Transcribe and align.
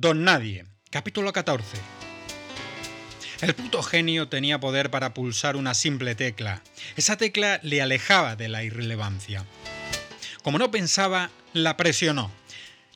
Don 0.00 0.24
Nadie, 0.24 0.64
capítulo 0.88 1.30
14. 1.30 1.76
El 3.42 3.54
puto 3.54 3.82
genio 3.82 4.28
tenía 4.28 4.58
poder 4.58 4.90
para 4.90 5.12
pulsar 5.12 5.56
una 5.56 5.74
simple 5.74 6.14
tecla. 6.14 6.62
Esa 6.96 7.18
tecla 7.18 7.60
le 7.62 7.82
alejaba 7.82 8.34
de 8.34 8.48
la 8.48 8.64
irrelevancia. 8.64 9.44
Como 10.42 10.56
no 10.56 10.70
pensaba, 10.70 11.30
la 11.52 11.76
presionó. 11.76 12.32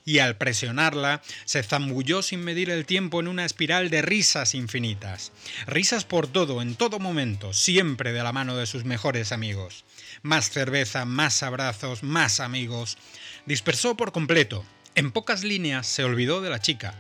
Y 0.07 0.21
al 0.21 0.39
presionarla, 0.39 1.21
se 1.45 1.63
zambulló 1.63 2.23
sin 2.23 2.41
medir 2.41 2.71
el 2.71 2.87
tiempo 2.87 3.21
en 3.21 3.29
una 3.29 3.45
espiral 3.45 3.91
de 3.91 4.01
risas 4.01 4.55
infinitas. 4.55 5.33
Risas 5.67 6.07
por 6.07 6.27
todo, 6.27 6.63
en 6.63 6.75
todo 6.75 7.01
momento, 7.01 7.53
siempre 7.53 8.15
de 8.15 8.23
la 8.23 8.33
mano 8.33 8.57
de 8.57 8.65
sus 8.65 8.87
mejores 8.87 9.31
amigos. 9.31 9.85
Más 10.23 10.49
cerveza, 10.49 11.05
más 11.05 11.43
abrazos, 11.43 12.03
más 12.03 12.41
amigos. 12.41 12.97
Dispersó 13.45 13.95
por 13.95 14.11
completo. 14.11 14.65
En 14.97 15.11
pocas 15.11 15.43
líneas 15.43 15.89
se 15.89 16.05
olvidó 16.05 16.41
de 16.41 16.51
la 16.51 16.61
chica. 16.61 16.95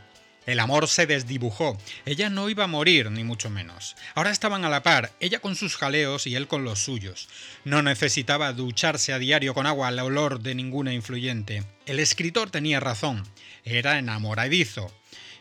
El 0.46 0.58
amor 0.58 0.88
se 0.88 1.06
desdibujó. 1.06 1.79
Ella 2.04 2.29
no 2.29 2.50
iba 2.50 2.64
a 2.64 2.67
morir, 2.67 3.08
ni 3.12 3.22
mucho 3.22 3.50
menos. 3.50 3.94
Ahora 4.17 4.30
estaban 4.30 4.64
a 4.64 4.68
la 4.68 4.82
par, 4.82 5.12
ella 5.20 5.39
con 5.39 5.54
sus 5.54 5.76
jaleos 5.76 6.26
y 6.26 6.34
él 6.34 6.48
con 6.48 6.64
los 6.64 6.80
suyos. 6.80 7.29
No 7.64 7.82
necesitaba 7.82 8.53
ducharse 8.53 9.12
a 9.12 9.20
diario 9.20 9.54
con 9.54 9.67
agua 9.67 9.89
al 9.89 10.00
olor 10.00 10.40
de 10.40 10.57
ninguna 10.57 10.93
influyente. 10.93 11.62
El 11.86 12.00
escritor 12.00 12.50
tenía 12.50 12.80
razón. 12.80 13.22
Era 13.64 13.96
enamoradizo. 13.98 14.92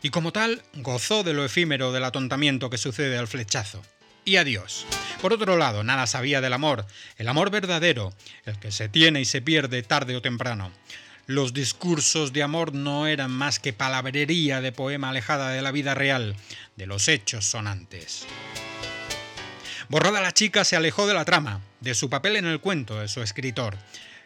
Y 0.04 0.10
como 0.10 0.32
tal, 0.32 0.62
gozó 0.76 1.24
de 1.24 1.34
lo 1.34 1.44
efímero 1.44 1.92
del 1.92 2.04
atontamiento 2.04 2.70
que 2.70 2.78
sucede 2.78 3.18
al 3.18 3.28
flechazo. 3.28 3.82
Y 4.26 4.36
adiós. 4.36 4.86
Por 5.22 5.34
otro 5.34 5.58
lado, 5.58 5.84
nada 5.84 6.06
sabía 6.06 6.40
del 6.40 6.54
amor, 6.54 6.86
el 7.18 7.28
amor 7.28 7.50
verdadero, 7.50 8.14
el 8.46 8.60
que 8.60 8.72
se 8.72 8.90
tiene 8.90 9.22
y 9.22 9.26
se 9.26 9.42
pierde 9.42 9.82
tarde 9.82 10.16
o 10.16 10.22
temprano. 10.22 10.72
Los 11.26 11.54
discursos 11.54 12.34
de 12.34 12.44
amor 12.44 12.74
no 12.74 13.08
eran 13.08 13.32
más 13.32 13.60
que 13.60 13.72
palabrería 13.72 14.60
de 14.60 14.72
poema 14.72 15.10
alejada 15.10 15.52
de 15.52 15.62
la 15.62 15.72
vida 15.72 15.94
real, 15.94 16.36
de 16.76 16.86
los 16.86 17.08
hechos 17.08 17.46
sonantes. 17.46 18.26
Borrada 19.88 20.22
la 20.22 20.34
chica 20.34 20.64
se 20.64 20.76
alejó 20.76 21.08
de 21.08 21.14
la 21.14 21.24
trama, 21.26 21.62
de 21.80 21.94
su 21.94 22.10
papel 22.10 22.36
en 22.36 22.46
el 22.46 22.60
cuento 22.60 23.00
de 23.00 23.08
su 23.08 23.22
escritor. 23.22 23.78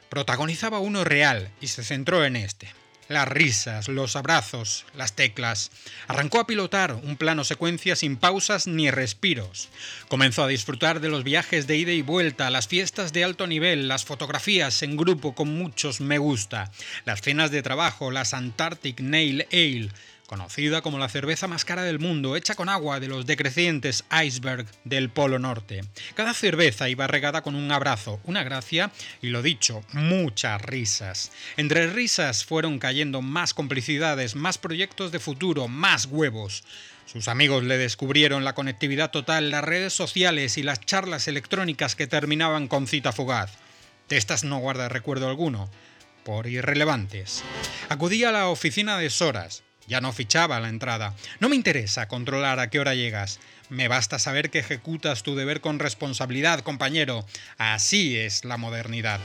Protagonizaba 0.10 0.80
uno 0.80 1.04
real 1.04 1.52
y 1.62 1.68
se 1.68 1.84
centró 1.84 2.26
en 2.26 2.36
este 2.36 2.74
las 3.08 3.28
risas, 3.28 3.88
los 3.88 4.16
abrazos, 4.16 4.86
las 4.96 5.14
teclas. 5.14 5.72
Arrancó 6.08 6.40
a 6.40 6.48
pilotar 6.48 6.94
un 6.94 7.16
plano 7.16 7.44
secuencia 7.44 7.96
sin 7.96 8.18
pausas 8.18 8.68
ni 8.68 8.92
respiros. 8.92 9.70
Comenzó 10.08 10.44
a 10.44 10.48
disfrutar 10.48 11.00
de 11.00 11.10
los 11.10 11.24
viajes 11.24 11.68
de 11.68 11.78
ida 11.78 11.92
y 11.92 12.02
vuelta, 12.02 12.50
las 12.50 12.68
fiestas 12.68 13.14
de 13.14 13.24
alto 13.24 13.48
nivel, 13.48 13.88
las 13.88 14.06
fotografías 14.06 14.84
en 14.84 14.98
grupo 14.98 15.36
con 15.36 15.50
muchos 15.58 16.02
me 16.02 16.18
gusta, 16.18 16.72
las 17.06 17.22
cenas 17.22 17.52
de 17.52 17.64
trabajo, 17.64 18.12
las 18.12 18.34
Antarctic 18.34 19.00
Nail 19.00 19.48
Ale, 19.52 19.90
conocida 20.28 20.82
como 20.82 21.00
la 21.00 21.10
cerveza 21.10 21.48
más 21.48 21.66
cara 21.66 21.84
del 21.84 22.00
mundo, 22.00 22.36
hecha 22.36 22.54
con 22.54 22.70
agua 22.70 23.00
de 23.00 23.08
los 23.08 23.26
decrecientes 23.26 24.04
iceberg 24.24 24.68
del 24.84 25.10
Polo 25.10 25.40
Norte. 25.40 25.82
Cada 26.14 26.34
cerveza 26.34 26.90
iba 26.90 27.08
regada 27.08 27.42
con 27.42 27.56
un 27.56 27.72
abrazo, 27.72 28.20
una 28.26 28.44
gracia 28.44 28.92
y 29.22 29.30
lo 29.30 29.42
dicho, 29.42 29.84
muchas 29.94 30.62
risas. 30.62 31.32
Entre 31.56 31.88
risas 31.88 32.46
fueron 32.46 32.78
cayendo 32.78 33.22
más 33.22 33.54
complicidades, 33.54 34.36
más 34.36 34.58
proyectos 34.58 35.12
de 35.12 35.20
futuro, 35.20 35.68
más 35.68 36.06
huevos. 36.06 36.64
Sus 37.06 37.30
amigos 37.30 37.64
le 37.64 37.78
descubrieron 37.78 38.44
la 38.44 38.54
conectividad 38.54 39.12
total, 39.12 39.50
las 39.50 39.64
redes 39.64 39.94
sociales 39.94 40.58
y 40.58 40.64
las 40.64 40.82
charlas 40.82 41.30
electrónicas 41.30 41.96
que 41.96 42.06
terminaban 42.06 42.68
con 42.68 42.86
cita 42.86 43.14
fugaz. 43.14 43.54
De 44.10 44.18
estas 44.18 44.44
no 44.44 44.60
guarda 44.60 44.90
recuerdo 44.90 45.30
alguno, 45.30 45.70
por 46.26 46.48
irrelevantes. 46.48 47.44
Acudía 47.88 48.30
a 48.30 48.34
la 48.34 48.50
oficina 48.50 48.98
de 48.98 49.10
Soras, 49.10 49.64
ya 49.88 50.02
no 50.02 50.14
fichaba 50.14 50.60
la 50.60 50.70
entrada. 50.70 51.14
No 51.40 51.50
me 51.50 51.56
interesa 51.56 52.08
controlar 52.08 52.60
a 52.60 52.70
qué 52.70 52.80
hora 52.80 52.94
llegas. 52.94 53.40
Me 53.70 53.88
basta 53.88 54.20
saber 54.20 54.50
que 54.50 54.60
ejecutas 54.60 55.24
tu 55.24 55.36
deber 55.36 55.62
con 55.62 55.80
responsabilidad, 55.80 56.60
compañero. 56.60 57.26
Así 57.58 58.18
es 58.18 58.46
la 58.46 58.58
modernidad. 58.58 59.20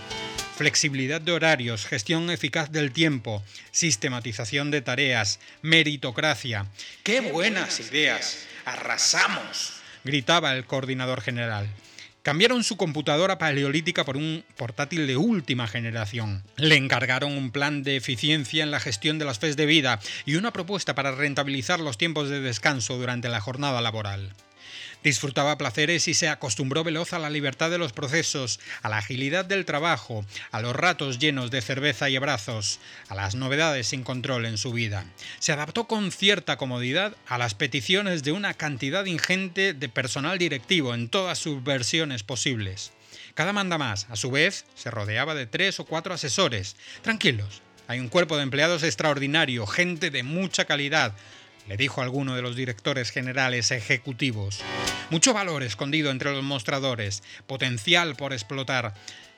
Flexibilidad 0.57 1.21
de 1.21 1.33
horarios, 1.33 1.87
gestión 1.87 2.31
eficaz 2.31 2.71
del 2.71 2.93
tiempo, 2.93 3.43
sistematización 3.71 4.71
de 4.71 4.81
tareas, 4.81 5.41
meritocracia. 5.63 6.67
¡Qué 7.03 7.21
buenas 7.21 7.81
ideas! 7.81 8.47
¡Arrasamos! 8.65 9.83
gritaba 10.05 10.55
el 10.55 10.65
coordinador 10.65 11.21
general. 11.21 11.69
Cambiaron 12.23 12.63
su 12.63 12.77
computadora 12.77 13.37
paleolítica 13.39 14.05
por 14.05 14.17
un 14.17 14.45
portátil 14.57 15.09
de 15.09 15.17
última 15.17 15.67
generación. 15.67 16.45
Le 16.57 16.77
encargaron 16.77 17.37
un 17.37 17.51
plan 17.51 17.83
de 17.83 17.97
eficiencia 17.97 18.63
en 18.63 18.71
la 18.71 18.79
gestión 18.79 19.19
de 19.19 19.25
las 19.25 19.41
FES 19.41 19.57
de 19.57 19.67
vida 19.67 19.99
y 20.25 20.37
una 20.37 20.53
propuesta 20.53 20.95
para 20.95 21.11
rentabilizar 21.11 21.81
los 21.81 21.99
tiempos 21.99 22.29
de 22.29 22.41
descanso 22.41 22.97
durante 22.97 23.29
la 23.29 23.41
jornada 23.41 23.81
laboral. 23.81 24.33
Disfrutaba 25.03 25.59
placeres 25.59 26.07
y 26.07 26.15
se 26.15 26.29
acostumbró 26.29 26.85
veloz 26.85 27.13
a 27.13 27.19
la 27.19 27.31
libertad 27.31 27.71
de 27.71 27.79
los 27.79 27.93
procesos, 27.93 28.61
a 28.83 28.89
la 28.89 28.99
agilidad 28.99 29.45
del 29.45 29.65
trabajo, 29.65 30.25
a 30.53 30.61
los 30.61 30.77
ratos 30.77 31.19
llenos 31.19 31.51
de 31.51 31.61
cerveza 31.61 32.09
y 32.09 32.17
abrazos, 32.17 32.79
a 33.09 33.15
las 33.15 33.35
novedades 33.35 33.89
sin 33.89 34.05
control 34.05 34.47
en 34.47 34.59
su 34.59 34.73
vida. 34.73 35.05
Se 35.41 35.53
adaptó 35.53 35.89
con 35.89 36.13
cierta 36.13 36.57
comodidad 36.57 37.17
a 37.27 37.39
las 37.39 37.55
peticiones 37.55 38.23
de 38.23 38.33
una 38.33 38.55
cantidad 38.55 39.05
ingente 39.05 39.75
de 39.75 39.89
personal 39.89 40.39
directivo 40.39 40.95
en 40.95 41.09
todas 41.09 41.39
sus 41.39 41.65
versiones 41.65 42.23
posibles. 42.23 42.93
Cada 43.35 43.53
manda 43.53 43.79
más, 43.79 44.07
a 44.11 44.17
su 44.17 44.31
vez, 44.31 44.67
se 44.75 44.91
rodeaba 44.91 45.35
de 45.35 45.47
tres 45.47 45.81
o 45.81 45.85
cuatro 45.85 46.15
asesores. 46.15 46.77
Tranquilos, 47.03 47.63
hay 47.89 47.99
un 47.99 48.09
cuerpo 48.09 48.37
de 48.37 48.43
empleados 48.43 48.83
extraordinario, 48.83 49.67
gente 49.67 50.11
de 50.11 50.23
mucha 50.23 50.65
calidad, 50.65 51.15
le 51.69 51.77
dijo 51.77 52.03
alguno 52.03 52.35
de 52.35 52.43
los 52.43 52.57
directores 52.57 53.11
generales 53.11 53.71
ejecutivos. 53.71 54.61
Mucho 55.11 55.33
valor 55.33 55.63
escondido 55.63 56.11
entre 56.11 56.33
los 56.33 56.43
mostradores, 56.43 57.23
potencial 57.47 58.17
por 58.17 58.33
explotar. 58.33 58.95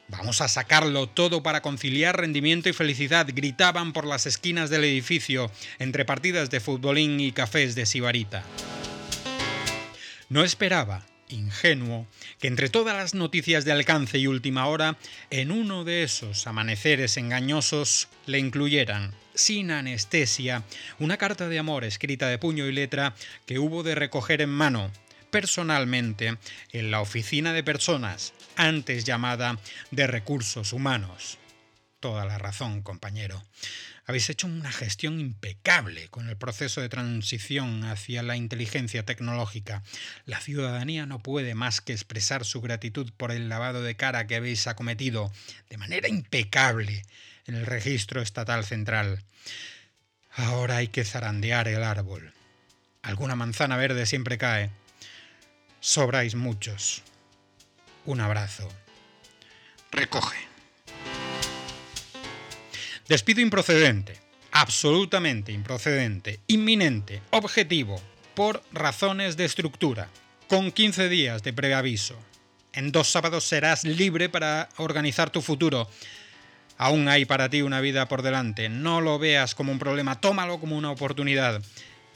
Vamos 0.09 0.41
a 0.41 0.49
sacarlo 0.49 1.09
todo 1.09 1.43
para 1.43 1.63
conciliar 1.63 2.19
rendimiento 2.19 2.69
y 2.69 2.73
felicidad, 2.73 3.27
gritaban 3.33 3.93
por 3.93 4.07
las 4.07 4.27
esquinas 4.27 4.71
del 4.71 4.85
edificio, 4.85 5.51
entre 5.79 6.05
partidas 6.05 6.51
de 6.51 6.61
futbolín 6.61 7.21
y 7.21 7.33
cafés 7.33 7.75
de 7.75 7.87
sibarita. 7.87 8.43
No 10.29 10.45
esperaba, 10.45 11.07
ingenuo, 11.29 12.07
que 12.39 12.49
entre 12.49 12.69
todas 12.69 12.95
las 12.95 13.15
noticias 13.15 13.65
de 13.65 13.73
alcance 13.73 14.19
y 14.19 14.27
última 14.27 14.67
hora, 14.67 14.97
en 15.31 15.51
uno 15.51 15.85
de 15.85 16.03
esos 16.03 16.47
amaneceres 16.47 17.17
engañosos 17.17 18.09
le 18.27 18.39
incluyeran 18.39 19.15
sin 19.35 19.71
anestesia, 19.71 20.63
una 20.99 21.17
carta 21.17 21.49
de 21.49 21.59
amor 21.59 21.85
escrita 21.85 22.29
de 22.29 22.39
puño 22.39 22.67
y 22.67 22.73
letra 22.73 23.15
que 23.47 23.59
hubo 23.59 23.83
de 23.83 23.95
recoger 23.95 24.41
en 24.41 24.51
mano, 24.51 24.91
personalmente, 25.31 26.39
en 26.73 26.91
la 26.91 27.01
oficina 27.01 27.53
de 27.53 27.65
personas, 27.65 28.33
antes 28.57 29.05
llamada 29.05 29.59
de 29.91 30.07
recursos 30.07 30.73
humanos. 30.73 31.39
Toda 32.01 32.25
la 32.25 32.39
razón, 32.39 32.83
compañero. 32.83 33.43
Habéis 34.07 34.29
hecho 34.29 34.47
una 34.47 34.71
gestión 34.71 35.19
impecable 35.19 36.09
con 36.09 36.29
el 36.29 36.37
proceso 36.37 36.83
de 36.83 36.91
transición 36.91 37.85
hacia 37.85 38.23
la 38.23 38.37
inteligencia 38.37 39.07
tecnológica. 39.07 39.83
La 40.27 40.41
ciudadanía 40.41 41.07
no 41.07 41.21
puede 41.21 41.55
más 41.55 41.81
que 41.81 41.95
expresar 41.95 42.45
su 42.45 42.61
gratitud 42.61 43.11
por 43.17 43.33
el 43.33 43.49
lavado 43.49 43.83
de 43.83 43.97
cara 43.97 44.27
que 44.27 44.37
habéis 44.37 44.67
acometido 44.67 45.33
de 45.71 45.79
manera 45.79 46.09
impecable 46.09 47.03
en 47.47 47.55
el 47.55 47.67
registro 47.67 48.23
estatal 48.23 48.65
central. 48.65 49.25
Ahora 50.33 50.79
hay 50.79 50.89
que 50.89 51.05
zarandear 51.05 51.69
el 51.69 51.83
árbol. 51.83 52.33
Alguna 53.03 53.37
manzana 53.37 53.77
verde 53.77 54.07
siempre 54.07 54.39
cae. 54.39 54.71
Sobráis 55.81 56.35
muchos. 56.35 57.03
Un 58.07 58.21
abrazo. 58.21 58.69
Recoge. 59.93 60.37
Despido 63.09 63.41
improcedente. 63.43 64.19
Absolutamente 64.51 65.53
improcedente. 65.53 66.41
Inminente. 66.47 67.21
Objetivo. 67.31 68.01
Por 68.35 68.63
razones 68.73 69.37
de 69.37 69.45
estructura. 69.45 70.09
Con 70.49 70.73
15 70.73 71.09
días 71.09 71.43
de 71.43 71.53
preaviso. 71.53 72.19
En 72.73 72.91
dos 72.91 73.09
sábados 73.09 73.45
serás 73.45 73.85
libre 73.85 74.29
para 74.29 74.69
organizar 74.79 75.31
tu 75.31 75.43
futuro. 75.43 75.89
Aún 76.77 77.09
hay 77.09 77.25
para 77.25 77.49
ti 77.49 77.63
una 77.63 77.81
vida 77.81 78.09
por 78.09 78.23
delante. 78.23 78.69
No 78.69 79.01
lo 79.01 79.19
veas 79.19 79.55
como 79.55 79.73
un 79.73 79.79
problema, 79.79 80.21
tómalo 80.21 80.59
como 80.59 80.77
una 80.77 80.91
oportunidad. 80.91 81.63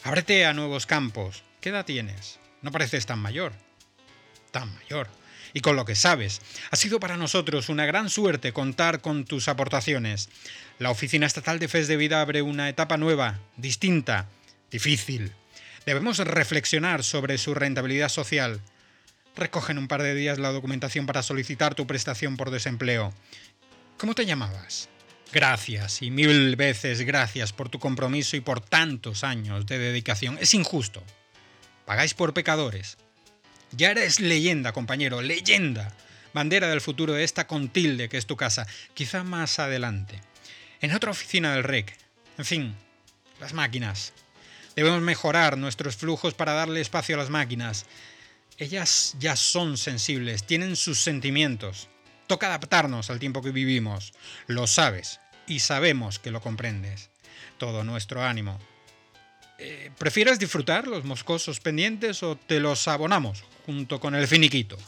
Ábrete 0.04 0.46
a 0.46 0.52
nuevos 0.52 0.86
campos. 0.86 1.44
¿Qué 1.60 1.68
edad 1.70 1.84
tienes? 1.84 2.38
No 2.62 2.72
pareces 2.72 3.06
tan 3.06 3.18
mayor. 3.18 3.52
Tan 4.50 4.74
mayor. 4.74 5.08
Y 5.54 5.60
con 5.60 5.76
lo 5.76 5.84
que 5.84 5.94
sabes, 5.94 6.40
ha 6.70 6.76
sido 6.76 7.00
para 7.00 7.16
nosotros 7.16 7.68
una 7.68 7.86
gran 7.86 8.10
suerte 8.10 8.52
contar 8.52 9.00
con 9.00 9.24
tus 9.24 9.48
aportaciones. 9.48 10.28
La 10.78 10.90
Oficina 10.90 11.26
Estatal 11.26 11.58
de 11.58 11.68
FES 11.68 11.88
de 11.88 11.96
Vida 11.96 12.20
abre 12.20 12.42
una 12.42 12.68
etapa 12.68 12.96
nueva, 12.96 13.38
distinta, 13.56 14.28
difícil. 14.70 15.32
Debemos 15.86 16.18
reflexionar 16.18 17.02
sobre 17.02 17.38
su 17.38 17.54
rentabilidad 17.54 18.10
social. 18.10 18.60
Recoge 19.36 19.72
en 19.72 19.78
un 19.78 19.88
par 19.88 20.02
de 20.02 20.14
días 20.14 20.38
la 20.38 20.52
documentación 20.52 21.06
para 21.06 21.22
solicitar 21.22 21.74
tu 21.74 21.86
prestación 21.86 22.36
por 22.36 22.50
desempleo. 22.50 23.14
¿Cómo 23.98 24.14
te 24.14 24.24
llamabas? 24.24 24.88
Gracias 25.32 26.02
y 26.02 26.12
mil 26.12 26.54
veces 26.54 27.00
gracias 27.00 27.52
por 27.52 27.68
tu 27.68 27.80
compromiso 27.80 28.36
y 28.36 28.40
por 28.40 28.60
tantos 28.60 29.24
años 29.24 29.66
de 29.66 29.76
dedicación. 29.76 30.38
Es 30.40 30.54
injusto. 30.54 31.02
Pagáis 31.84 32.14
por 32.14 32.32
pecadores. 32.32 32.96
Ya 33.72 33.90
eres 33.90 34.20
leyenda, 34.20 34.70
compañero, 34.70 35.20
leyenda. 35.20 35.92
Bandera 36.32 36.68
del 36.68 36.80
futuro 36.80 37.12
de 37.12 37.24
esta 37.24 37.48
contilde 37.48 38.08
que 38.08 38.18
es 38.18 38.26
tu 38.26 38.36
casa. 38.36 38.68
Quizá 38.94 39.24
más 39.24 39.58
adelante. 39.58 40.20
En 40.80 40.94
otra 40.94 41.10
oficina 41.10 41.52
del 41.52 41.64
REC. 41.64 41.92
En 42.38 42.44
fin, 42.44 42.76
las 43.40 43.52
máquinas. 43.52 44.12
Debemos 44.76 45.02
mejorar 45.02 45.58
nuestros 45.58 45.96
flujos 45.96 46.34
para 46.34 46.52
darle 46.52 46.80
espacio 46.80 47.16
a 47.16 47.18
las 47.18 47.30
máquinas. 47.30 47.84
Ellas 48.58 49.16
ya 49.18 49.34
son 49.34 49.76
sensibles, 49.76 50.44
tienen 50.44 50.76
sus 50.76 51.00
sentimientos. 51.00 51.88
Toca 52.28 52.46
adaptarnos 52.46 53.10
al 53.10 53.18
tiempo 53.18 53.42
que 53.42 53.50
vivimos. 53.50 54.12
Lo 54.46 54.66
sabes 54.66 55.18
y 55.46 55.58
sabemos 55.58 56.18
que 56.20 56.30
lo 56.30 56.40
comprendes. 56.40 57.10
Todo 57.56 57.82
nuestro 57.82 58.22
ánimo. 58.22 58.60
Eh, 59.58 59.90
¿Prefieres 59.98 60.38
disfrutar 60.38 60.86
los 60.86 61.04
moscosos 61.04 61.58
pendientes 61.58 62.22
o 62.22 62.36
te 62.36 62.60
los 62.60 62.86
abonamos 62.86 63.42
junto 63.66 63.98
con 63.98 64.14
el 64.14 64.28
finiquito? 64.28 64.78